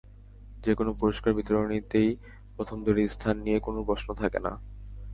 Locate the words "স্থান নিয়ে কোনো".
3.07-3.79